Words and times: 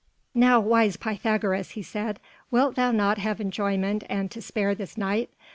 "Now, 0.33 0.59
wise 0.59 0.97
Pythagoras," 0.97 1.73
he 1.77 1.83
said, 1.83 2.19
"wilt 2.49 2.73
thou 2.73 2.89
not 2.89 3.19
have 3.19 3.39
enjoyment 3.39 4.03
and 4.09 4.31
to 4.31 4.41
spare 4.41 4.73
this 4.73 4.97
night? 4.97 5.29